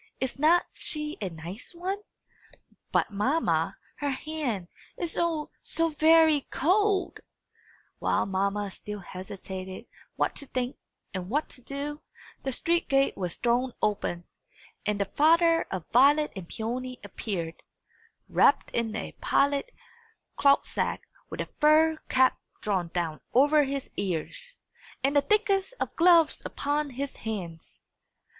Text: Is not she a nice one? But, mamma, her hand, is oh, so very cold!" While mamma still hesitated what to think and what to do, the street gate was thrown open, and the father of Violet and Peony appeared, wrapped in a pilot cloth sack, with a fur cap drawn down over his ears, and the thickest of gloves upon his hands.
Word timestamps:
Is 0.19 0.39
not 0.39 0.65
she 0.71 1.15
a 1.21 1.29
nice 1.29 1.75
one? 1.75 1.99
But, 2.91 3.11
mamma, 3.11 3.77
her 3.97 4.09
hand, 4.09 4.67
is 4.97 5.15
oh, 5.15 5.51
so 5.61 5.89
very 5.89 6.47
cold!" 6.49 7.19
While 7.99 8.25
mamma 8.25 8.71
still 8.71 9.01
hesitated 9.01 9.85
what 10.15 10.35
to 10.37 10.47
think 10.47 10.77
and 11.13 11.29
what 11.29 11.49
to 11.49 11.61
do, 11.61 12.01
the 12.41 12.51
street 12.51 12.89
gate 12.89 13.15
was 13.15 13.35
thrown 13.35 13.73
open, 13.79 14.23
and 14.87 14.99
the 14.99 15.05
father 15.05 15.67
of 15.69 15.85
Violet 15.91 16.31
and 16.35 16.49
Peony 16.49 16.99
appeared, 17.03 17.61
wrapped 18.27 18.71
in 18.73 18.95
a 18.95 19.11
pilot 19.21 19.71
cloth 20.35 20.65
sack, 20.65 21.07
with 21.29 21.41
a 21.41 21.49
fur 21.59 21.97
cap 22.09 22.39
drawn 22.61 22.87
down 22.87 23.21
over 23.35 23.65
his 23.65 23.91
ears, 23.97 24.61
and 25.03 25.15
the 25.15 25.21
thickest 25.21 25.75
of 25.79 25.95
gloves 25.95 26.41
upon 26.43 26.89
his 26.89 27.17
hands. 27.17 27.83